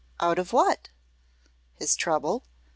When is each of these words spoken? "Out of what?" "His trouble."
"Out 0.19 0.39
of 0.39 0.51
what?" 0.51 0.89
"His 1.75 1.95
trouble." 1.95 2.43